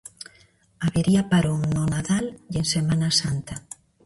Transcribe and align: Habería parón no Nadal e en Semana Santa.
Habería 0.83 1.21
parón 1.31 1.61
no 1.75 1.83
Nadal 1.93 2.25
e 2.33 2.35
en 2.61 2.65
Semana 2.75 3.09
Santa. 3.21 3.55